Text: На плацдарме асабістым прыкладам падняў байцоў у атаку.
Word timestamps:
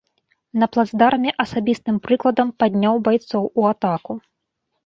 На 0.61 0.67
плацдарме 0.75 1.33
асабістым 1.43 1.95
прыкладам 2.07 2.47
падняў 2.65 2.95
байцоў 3.09 3.43
у 3.59 3.69
атаку. 3.75 4.19